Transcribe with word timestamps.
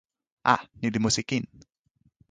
a, 0.53 0.55
ni 0.79 0.87
li 0.93 0.99
musi 1.03 1.21
kin. 1.29 1.43